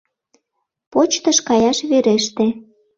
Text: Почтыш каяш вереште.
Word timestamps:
Почтыш 0.91 1.37
каяш 1.47 1.77
вереште. 1.89 2.45